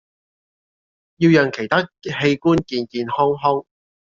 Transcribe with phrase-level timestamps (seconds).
[1.17, 3.63] 要讓其他器官健健康康